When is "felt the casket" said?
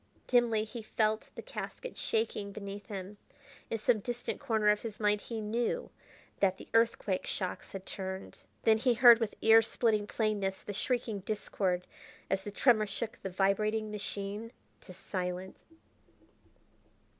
0.81-1.95